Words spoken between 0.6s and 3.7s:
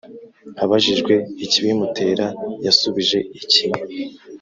Abajijwe ikibimutera yasubije iki?